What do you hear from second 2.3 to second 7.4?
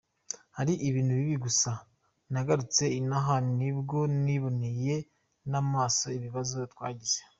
tugarutse inaha nibwo niboneye n’amaso ibibazo twagize.